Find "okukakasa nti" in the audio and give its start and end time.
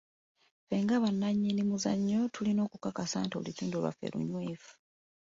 2.67-3.35